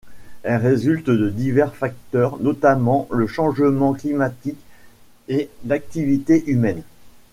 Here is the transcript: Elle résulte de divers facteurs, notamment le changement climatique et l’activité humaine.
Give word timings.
Elle 0.41 0.55
résulte 0.59 1.11
de 1.11 1.29
divers 1.29 1.75
facteurs, 1.75 2.39
notamment 2.39 3.07
le 3.11 3.27
changement 3.27 3.93
climatique 3.93 4.57
et 5.27 5.47
l’activité 5.65 6.43
humaine. 6.47 6.81